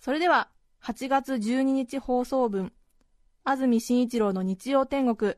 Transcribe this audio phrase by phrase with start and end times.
[0.00, 0.48] それでは、
[0.82, 2.72] 8月12日放送分、
[3.44, 5.34] 安住紳一郎の日曜天国、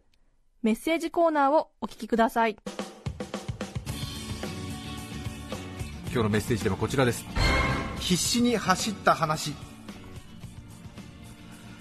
[0.62, 2.56] メッセージコーナーをお聞きください。
[6.12, 7.24] 今日のメッセージでもこちらです
[7.98, 9.54] 必死に走った話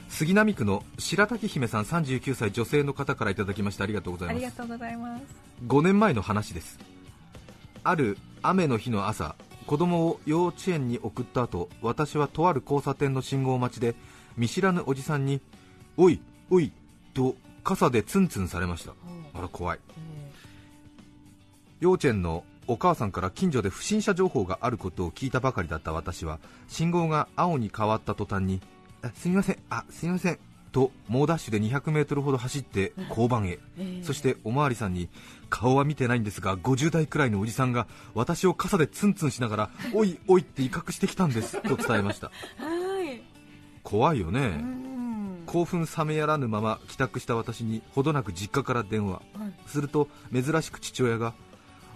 [0.08, 5.23] 杉並区の白滝姫さん39歳女性の方からいただきましてありがとうございますとうございます。
[5.67, 6.80] 5年前の話です
[7.84, 9.36] ある雨の日の朝
[9.68, 13.96] 子供を幼稚園に送った後私はとある交差点の信号待ちで
[14.38, 15.42] 見知らぬおじさんに
[15.98, 16.72] 「おいおい」
[17.14, 18.94] と傘でツンツンされました。
[19.34, 19.80] あら怖い。
[21.80, 28.62] 幼稚園のお母さんから近所で不審者情報があることを聞いたばかりだった私は信号が青に変わった途端に
[29.02, 29.58] あすみません。
[29.70, 30.40] あすみません
[30.72, 33.59] と猛ダッシュで 200m ほど走って交番へ、
[34.03, 35.09] そしておまわりさんに
[35.50, 41.61] 顔は見てないんですが50代くらいのおじさんが私を傘でツンツンしながら おいおいって威嚇してきたんです。
[41.61, 42.28] と伝えました。
[42.28, 42.31] は
[43.03, 43.22] い。
[43.83, 45.44] 怖いよね、うん。
[45.45, 49.22] 興奮冷めやらぬまま帰宅した私にほどなく実家から電話、
[49.67, 51.33] すると珍しく父親が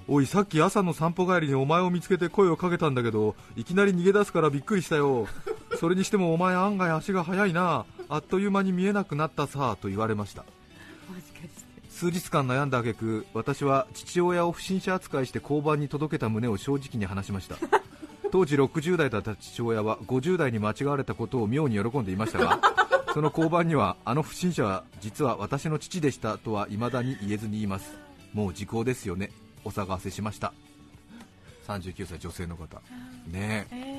[0.08, 5.28] おいさっき朝の散歩帰りにお前を見つけて声をかけたんだけどいきなり逃げ出すからびっくりしたよ。
[5.80, 10.46] それにしてもお前案外足が速いなあっという間に見えなくなったさと言われました。
[11.90, 17.56] 数日間悩んだ挙句私は父親を不審者扱いして交番に届けた旨を正直に話しました。
[18.32, 22.60] 当時60代だった父親は50代に間違われたことを妙に喜んでいましたが
[23.14, 27.96] その交番にはあの不審者は実は私の父でしたとは未だに言えずにいます。
[28.34, 29.32] もう時効ですよね。
[29.64, 30.52] お騒がせしました。
[31.66, 32.82] 39歳女性の方。
[33.28, 33.95] ねえ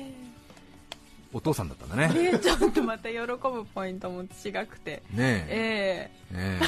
[1.33, 2.11] お父さんだったんだね。
[2.15, 5.03] えー、ちょっとまた喜ぶポイントも違くて。
[5.11, 5.49] ねえ。
[5.49, 6.33] ええ。
[6.33, 6.59] え。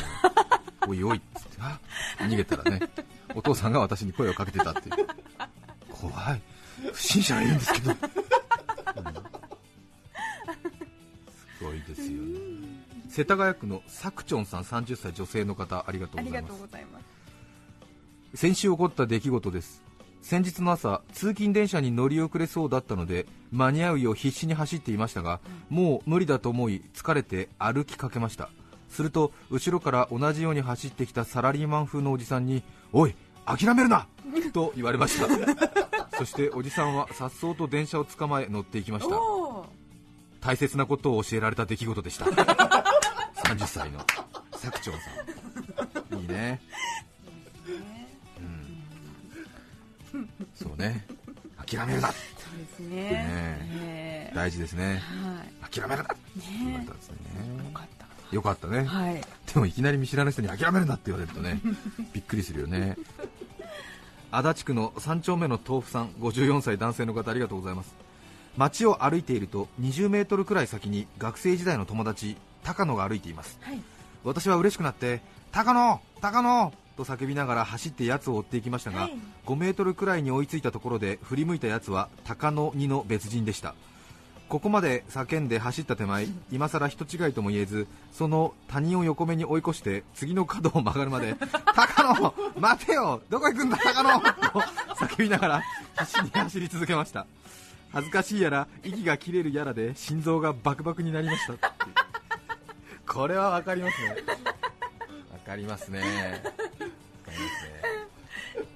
[0.88, 1.80] おいおいっつってあ
[2.20, 2.80] 逃げたらね
[3.36, 4.96] お父さんが私に声をかけてたっていう。
[5.90, 6.42] 怖い。
[6.94, 7.97] 不審者がいるんですけど、うん。
[7.97, 8.02] す
[11.64, 12.14] ごいですよね。
[13.09, 16.50] 世田谷区のさくちょんさん30歳女性の方ありがとうございま
[17.00, 17.06] す。
[18.36, 19.81] 先週起こった出来事です
[20.22, 28.50] 先日の朝通勤電車に乗り遅れそうだったので間に合うよう必死に走っていましたが、もう無理だと思い疲れて歩きかけました。
[28.90, 33.16] すると後ろから同じように走ってきたサラリーマン風のおじさんにおい
[33.46, 34.08] 諦めるな!
[34.53, 35.28] と言われました。
[36.18, 39.16] そしておじさんはさっそうと電車を捕まえ乗っていきました。
[40.41, 42.25] 大切なことを教えられた出来事でした。
[43.46, 44.00] 30歳の
[44.52, 44.97] 佐久長さ
[46.16, 46.19] ん。
[46.22, 46.62] いいね
[50.79, 51.06] ね
[51.66, 54.31] 諦めるなそうですね。
[54.35, 55.01] 大事ですね
[55.62, 56.40] は諦めるなってい。
[56.40, 57.17] ね言われたんですね
[57.63, 57.66] え。
[57.67, 58.35] よかった。
[58.35, 59.22] よかったねはい。
[59.53, 61.59] でもいきなり見知らぬ人に諦めるなって言われるとね
[62.13, 62.97] びっくりするよね
[64.31, 67.96] 足立区の3丁目の豆腐さん54歳男性の方ありがとうございます
[68.57, 73.81] 街を歩いていると20メートルくらい先に学生時代の友達高野が歩いていますはい。
[74.23, 79.17] 私は嬉しくなって高野高野と叫びながら走って奴を追っていきましたが、はい。
[79.45, 83.75] 5メートルくらいに追いついたところで振り向いた奴は高野2の別人でした。
[84.49, 91.35] ここまで叫んで走った手前今さら人違いとも言えずその他人を横目に追い越して次の角を曲がるまで
[91.75, 94.27] 高野待てよどこ行くんだ高野と
[95.05, 95.63] 叫びながら
[95.99, 97.27] 必死に走り続けました。
[97.91, 101.73] 恥ずかしいやら息が切れるやらで心臓がバクバクになりました
[103.07, 104.16] これは分かりますね
[105.31, 105.99] 分かりますね。
[106.01, 106.69] 分かりますね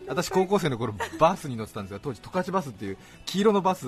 [0.08, 3.88] 私高校生の頃バスに乗ってたんですが当時十勝バスっていう黄色のバス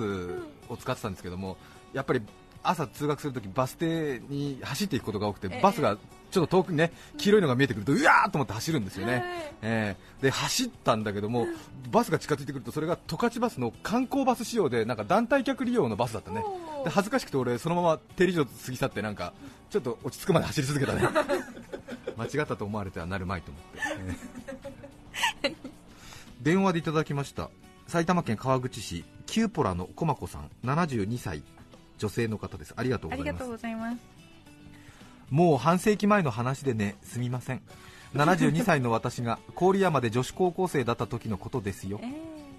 [0.68, 1.56] を使ってたんですけども
[1.92, 2.22] やっぱり
[2.62, 5.96] 朝通学するときバス停に走っていくことが多くてバスが
[6.30, 11.46] ちょっと遠くにね黄色いのが見えてくるとうわーっと思って走るんですよね、えーで走ったんだけども
[11.90, 16.42] バスが近づいてくるとそれが十勝バスの観光バス仕様でなんか団体客利用のバスだったね。
[16.84, 19.34] で恥ずかしくて俺そのまま停留所過ぎ去ってなんか
[19.68, 21.02] ちょっと落ち着くまで走り続けたね。
[22.16, 23.78] 間違ったと思われてはなるまいと思って、
[24.45, 24.45] えー
[26.46, 27.50] 電話でいただきました。
[27.88, 31.42] 埼玉県川口市キューポラのコマコさん72歳。
[31.98, 32.72] 女性の方です。
[32.76, 33.98] ありがとうございます。
[35.28, 37.62] もう半世紀前の話でねすみません。
[38.14, 41.98] 72歳の私が 郡山で女子高校生だった時のことですよ。
[42.00, 42.12] え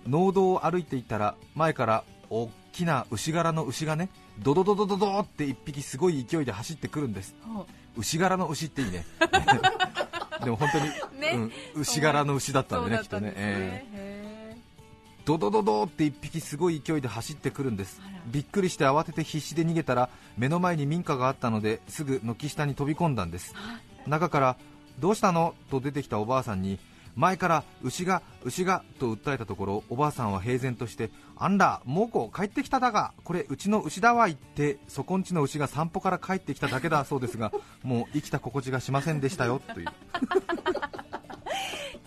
[0.06, 4.10] 農道を歩いていたら前から大きな牛柄の牛がね
[4.40, 7.38] ドドドドドドって一匹すごい勢いで走ってくるんです。
[7.96, 9.06] 牛柄の牛っていいね
[10.44, 10.86] でも本当に、
[11.20, 11.32] ね。
[11.34, 11.52] うん、
[11.82, 14.08] 牛柄の牛だったんでねきっとね、えー
[15.28, 18.00] ドドドドって一匹すごい勢いで走ってくるんです。
[18.28, 20.08] びっくりして慌てて必死で逃げたら
[20.38, 23.54] 目の前に民家があったのですぐ軒下に飛び込んだんです。
[24.08, 24.56] 中から
[25.00, 25.54] どうしたの？
[25.70, 26.80] と出てきたおばあさんに
[27.18, 37.52] 前から牛が牛がと訴えたところおばあさんは平然としてあんだ猛虎帰ってきただがこれうちの牛だわいってそこんちの牛が散歩から帰ってきただけだそうですが
[37.84, 39.88] もう生きた心地がしませんでしたよという。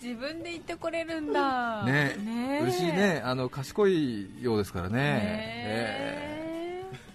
[0.01, 1.83] 自分で言ってこれるんだ。
[1.83, 2.15] ね。
[2.17, 2.61] ね。
[2.67, 3.21] 牛ね。
[3.23, 4.95] あの賢いようですからね。
[4.97, 6.31] えー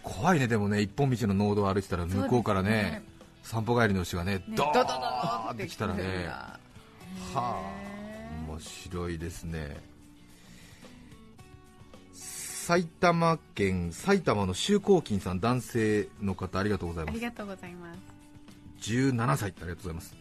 [0.07, 3.03] 怖いねでもね一本道の農道を歩いてたら向こうからね
[3.43, 4.45] 散歩帰りの牛がねね。
[4.51, 6.05] ドドドドドーンってきたらね
[7.35, 7.87] はあ
[8.49, 9.77] 面白いですね。
[12.13, 17.15] 埼玉県埼玉の周光金さん男性の方ありがとうございます。
[17.15, 18.01] ありがとうございます。
[18.91, 20.17] 17歳ありがとうございます。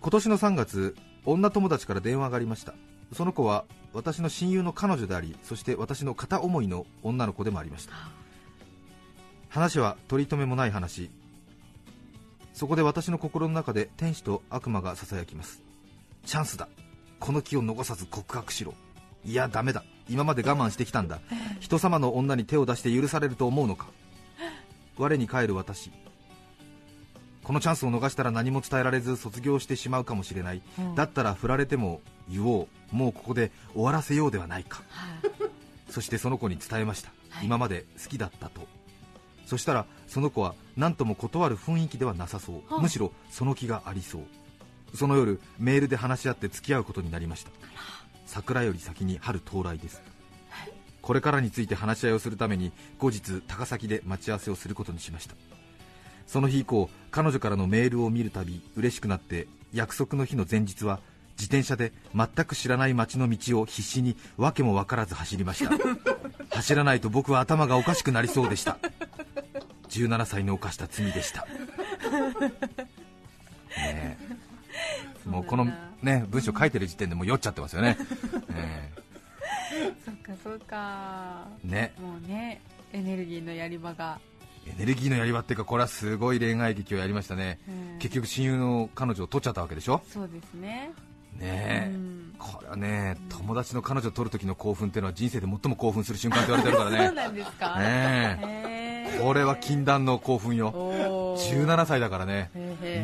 [0.00, 2.74] 今年の3月女友達から電話がありました。
[3.12, 3.64] その子は
[3.94, 7.94] 私の親友の彼女でありそして私の片思いの女の子でもありました。
[9.48, 11.10] 話は取り留めもない話。
[12.58, 15.62] そこで私の心の中で天使と悪魔がささやきます
[16.24, 16.68] チャンスだ。
[17.20, 18.74] この気を残さず告白しろ。
[19.24, 19.84] いやダメだ。
[20.08, 21.20] 今まで我慢してきたんだ。
[21.60, 23.88] 人様の女に手を出して許されると思うのか。
[24.96, 25.90] 我に返る私。
[27.42, 30.94] このチャンスを逃したら何も伝えられず卒業してしまうかもしれない、うん。
[30.94, 32.96] だったら振られても言おう。
[32.96, 34.82] もうここで終わらせようではないか。
[34.90, 35.92] はい。
[35.92, 37.46] そしてその子に伝えました、はい。
[37.46, 38.66] 今まで好きだったと。
[39.46, 44.22] そしたらその子は何とも断る雰囲気ではなさそう、はあむしろその気がありそう
[44.94, 47.50] その夜メールで話し合って付き合うことになりました。
[48.26, 50.02] 桜より先に春到来です。
[51.00, 55.34] これからについて話し合いをするために後日高崎で待ち合わせをすることにしました。
[56.26, 61.00] その日以降彼女からのメールを見るたび嬉しくなって約束の日の前日は
[61.38, 65.70] 自転車で全く知らない街の道を必死に訳も分からず走りました。
[66.54, 68.78] 走らないと僕は頭がおかしくなりそうでした。
[69.88, 70.88] 17歳の犯した。
[70.92, 71.46] 罪でした
[75.28, 75.66] もうこの
[76.02, 77.96] ね文章書いてる時点でもう酔っちゃってますよね、
[78.56, 78.90] え
[80.04, 81.46] そっかそっか。
[81.64, 81.92] えね。
[82.00, 82.60] もうね
[82.92, 84.18] エネルギーのやり場が、
[84.66, 87.58] エネルギーのやり場っていうかこれはすごい恋愛劇をやりましたね。
[87.68, 87.98] うん。
[87.98, 90.00] 結局親友の彼女を取っちゃったわけでしょ？
[90.08, 90.92] そうですね。
[91.38, 92.34] ねえ、うん。
[92.38, 97.78] これはね友達の彼女を取る時の興奮っていうのは人生で最も興奮する瞬間って言われてるから そうねなんですか。
[97.78, 100.70] ねこれは禁断の興奮よ
[101.38, 102.50] 17歳だからね。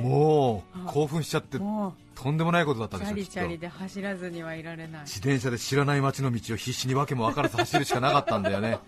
[0.03, 5.03] もうあ興奮しちゃってとんでもないことだったでしチャょきっとリチャリで走らずにはいられない。
[5.03, 8.79] 自転車で知らない街の道を必死に訳も分からず走るしかなかったんだよね。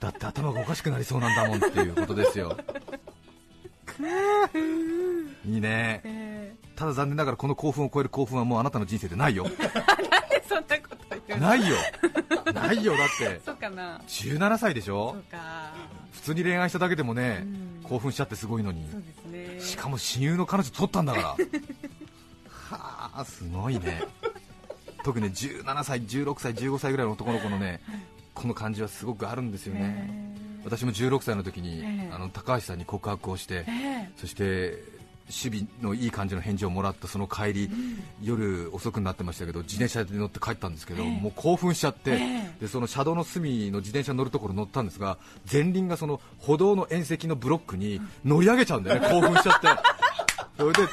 [0.00, 2.56] だって頭がおかしくなりそうなんだもんっていうことですよ。
[5.44, 6.00] いいね。
[6.04, 6.54] え。
[6.76, 9.44] ただ残念ながらこの興奮を超える興奮はもうあなたの人生でないよ。
[9.46, 11.48] ー、なんでそんなこと言うの？
[11.48, 11.76] ないよ。
[12.54, 13.40] ないよだって。
[13.44, 13.98] そうかな。
[14.06, 15.72] 17歳でしそょうか
[16.12, 17.82] 普通に恋愛しただけでもねうん。
[17.82, 18.82] 興奮しちゃってすごいのに。
[19.30, 19.60] ね。
[19.60, 21.28] しかも親友の彼女取ったんだから。
[22.56, 24.02] はあすごいね。
[25.04, 27.80] 特に17歳16歳15歳ぐらいの男の子のね
[28.34, 30.36] この感じはすごくあるんですよね。
[30.64, 32.10] 私も16歳の時に、ええ。
[32.12, 34.10] あの高橋さんに告白をして、ええ。
[34.16, 34.97] そして
[35.28, 37.70] 守備のいい感じの返事をもらったその帰り、
[38.22, 41.20] 夜遅くなってましたけど自転車で乗って帰ったんですけど、ええ。
[41.20, 45.18] もう興奮しちゃって、えでその車道の隅の自転車に乗るところ乗ったんですが
[45.50, 49.68] 前輪がその歩道の縁石のブロックに乗り上げちゃうんだよね興奮しちゃって。
[50.56, 50.88] それでで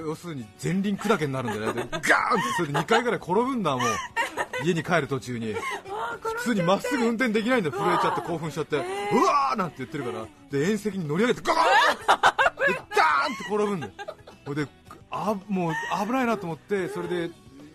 [0.00, 1.82] 要するに前輪砕けになるんだよね。
[1.84, 2.08] でガーンって
[2.56, 3.86] それで2回ぐらい転ぶんだもう。
[4.64, 5.54] 家に帰る途中に。
[6.20, 7.76] 普通にまっすぐ運転できないんだよ。
[7.76, 8.76] 震えちゃって興奮しちゃって。
[8.76, 8.80] う
[9.24, 13.92] わーなんて言ってるからで縁石に乗り上げてガーンーンって転ぶんだよ。
[14.44, 14.66] ほいで
[15.10, 15.72] あもう
[16.06, 17.30] 危ないなと思ってそれで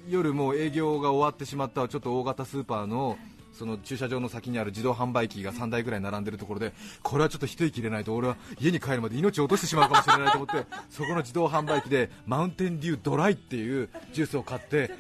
[0.08, 3.18] 夜もう営業が終わってしまったちょっと大型スーパーの
[3.58, 14.92] その駐車場の先にある自動販売機が3台ぐらい並んでるところでこれはちょっと一息入れないと俺は家に帰るまで命を落としてしまうかもしれないと思ってそこの自動販売機でマウンテンデュードライっていうジュースを買って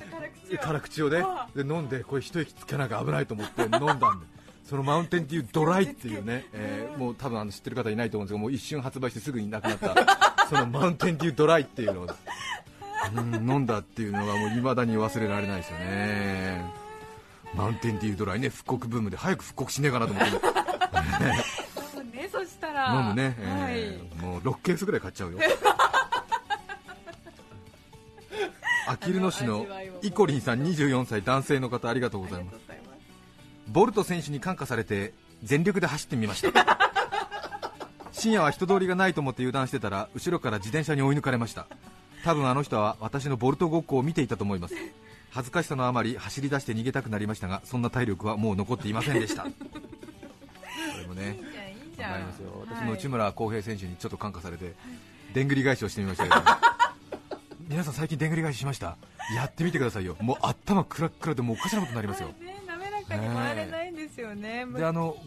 [0.59, 1.09] 辛口を。
[1.09, 1.23] ね
[1.55, 4.25] で飲んでこれ一息つけなきゃ危ないと思って飲んだんで
[4.63, 12.03] そのマウンテンデュードライっていうね、えーもう多分あの知ってる方いないと思うんですけどもう一瞬発売してすぐになくなったそのマウンテンデュードライっていうのを。
[12.03, 12.07] うん
[13.49, 16.65] 飲んだっていうのがもう未だに忘れられないですよね。
[17.53, 20.35] マウンテンデュードライね復刻ブームで早く復刻しねえかなと思って。
[20.35, 20.41] 飲
[22.03, 22.99] むねそしたら。
[23.01, 25.39] 飲むね、はい、えーもう6ケースぐらい買っちゃうよ。
[28.89, 29.65] あきる野市の
[30.01, 32.55] イコリンさん24歳男性の方ありがとうございます。
[32.55, 33.71] ありがとうございます。
[33.71, 35.13] ボルト選手に感化されて
[35.43, 36.76] 全力で走ってみました
[38.17, 41.67] 深夜は人通りがないと思って油断してたら後ろから自転車に追い抜かれました。
[42.23, 44.73] 多分あの人は私のボルトごっこを見ていたと思います。
[45.29, 49.43] 恥ずかしさのあまり走り出して逃げたくなりましたがそんな体力はもう残っていませんでした。
[49.43, 49.49] こ
[50.99, 52.11] れもねいいじゃんいいじゃん。
[52.11, 54.73] わかりますよ私はいも内村航平選手にちょっと感化されて
[55.35, 56.35] でんぐり返しをしてみましたけど
[57.69, 58.97] 皆さん最近でんぐり返ししました？
[59.35, 60.17] やってみてくださいよ。
[60.21, 62.29] もう頭クラックラでもうおかしなことになりますよ。
[62.29, 64.65] ね滑らかに回れないんですよね。
[64.75, 65.17] であの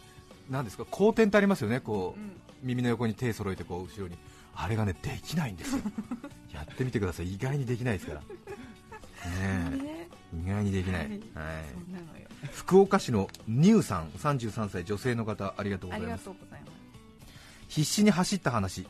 [0.50, 1.78] なんですか後転ってありますよね。
[1.78, 2.32] こう、うん
[2.62, 4.16] 耳の横に手揃えてこう後ろに。
[4.54, 5.82] あれがねできないんですよ。
[6.52, 7.34] やってみてください。
[7.34, 8.20] 意外にできないですから。
[9.70, 11.20] ね意外にできない、
[12.52, 16.30] 福岡市のニューさん33歳女性の方ありがとうございます。
[17.68, 18.86] 必死に走った話。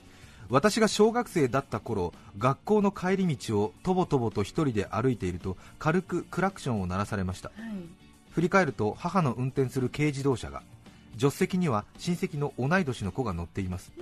[0.48, 7.50] 私が小学生だった頃学校の帰り道をとぼとぼと一人で歩いていると軽くクラクションを鳴らされました。
[7.50, 8.00] はい。
[8.30, 10.62] 振り返ると母の運転する軽自動車が
[11.20, 13.92] 助手席には親戚の同い年の子が乗っています、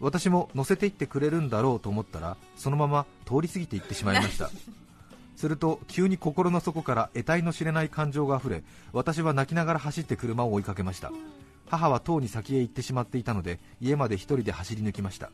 [0.00, 4.50] 私も乗せていってくれるんだろうと思ったらそのまま通り過ぎていってしまいました。
[5.36, 8.62] すると急に心の底から得体の知れない感情があふれ
[8.92, 11.12] 私は泣きながら走って車を追いかけました。
[11.68, 15.30] 母はとうに先へ行ってしまっていたので家まで一人で走り抜きました。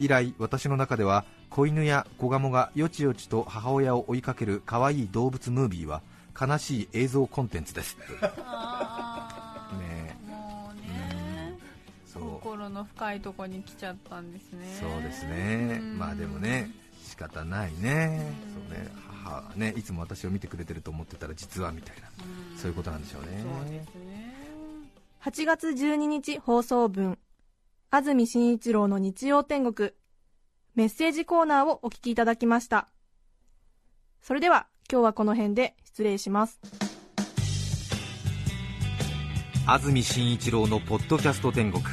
[0.00, 6.02] 以来私の中では子犬や子ガモがよちよちと母親を追いかける可愛い動物ムービーは
[6.40, 7.96] 悲しい映像コンテンツです
[12.14, 14.76] 心の深いとこに来ちゃったんですね。
[14.80, 15.78] そうですね。
[15.80, 15.98] うん。
[15.98, 16.70] まあでもね
[17.04, 18.32] 仕方ないね。
[18.52, 18.90] そうね。
[19.22, 22.08] 母はねいつも私を見てくれてると思ってたら実はみたいな。
[22.52, 22.58] うん。
[22.58, 23.28] そういうことなんでしょうね。
[23.42, 24.34] そうですね。
[25.22, 27.18] 8月12日放送分。
[27.90, 29.90] 安住紳一郎の日曜天国。
[30.74, 32.88] メッセージコーナーをお聞きいただきました。
[34.22, 36.60] それでは今日はこの辺で失礼します
[39.70, 41.84] 安住紳一郎のポッドキャスト天国。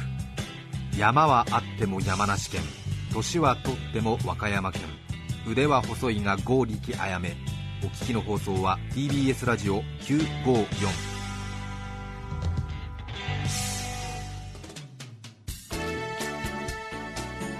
[0.96, 2.62] 山はあっても山梨県。
[3.12, 4.80] 年はとっても和歌山県。
[5.46, 7.36] 腕は細いが剛力あやめ。
[7.84, 10.88] お聞きの放送は TBS ラジオ954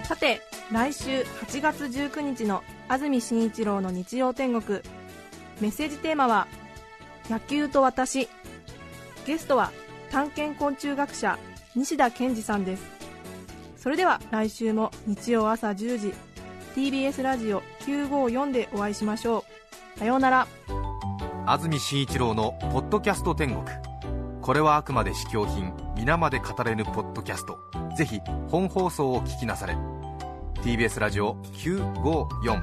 [0.05, 0.41] さて
[0.73, 4.81] 来週8月19日の安住紳一郎の日曜天国。
[5.61, 6.49] メッセージテーマは
[7.29, 8.31] 「野球と私」
[9.27, 9.73] ゲストは
[10.11, 11.39] 探検昆虫学者
[11.75, 12.83] 西田健二さんです。
[13.77, 16.15] それでは来週も日曜朝10時
[16.75, 19.45] TBS ラジオ954でお会いしましょ
[19.97, 19.99] う。
[19.99, 20.47] さようなら。
[21.47, 23.65] 安住紳一郎の「ポッドキャスト天国」
[24.43, 27.59] これはあくまで試供品皆まで語れぬポッドキャスト。
[27.97, 29.77] ぜひ本放送を聞きなされ。
[30.63, 32.63] TBS ラジオ954